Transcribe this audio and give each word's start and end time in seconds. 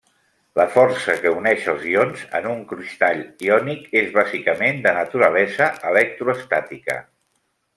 La 0.59 0.63
força 0.75 1.15
que 1.25 1.33
uneix 1.41 1.67
els 1.73 1.83
ions 1.91 2.23
en 2.39 2.47
un 2.53 2.63
cristall 2.71 3.21
iònic 3.49 3.85
és 4.01 4.09
bàsicament 4.19 4.83
de 4.87 4.95
naturalesa 4.99 5.69
electroestàtica. 5.93 6.99